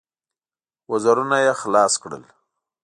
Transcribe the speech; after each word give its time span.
وزرونه 0.91 1.37
يې 1.45 1.53
خلاص 1.61 1.93
کړل. 2.01 2.23